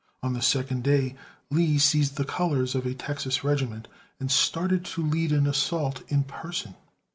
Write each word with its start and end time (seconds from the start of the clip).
On 0.23 0.33
the 0.33 0.41
second 0.41 0.81
day, 0.83 1.15
Lee 1.51 1.77
seized 1.77 2.17
the 2.17 2.25
colors 2.25 2.73
of 2.73 2.87
a 2.87 2.95
Texas 2.95 3.43
regiment 3.43 3.87
and 4.19 4.31
started 4.31 4.83
to 4.85 5.05
lead 5.05 5.31
an 5.31 5.45
assault 5.45 6.01
in 6.07 6.23
person. 6.23 6.73